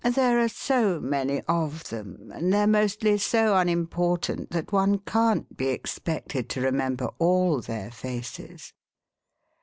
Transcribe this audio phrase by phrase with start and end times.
[0.15, 5.67] There are so many of them, and they're mostly so unimportant that one can't be
[5.67, 8.73] expected to remember all their faces."